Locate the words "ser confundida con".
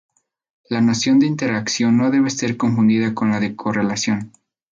2.31-3.29